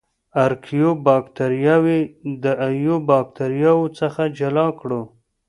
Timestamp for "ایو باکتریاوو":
2.67-3.85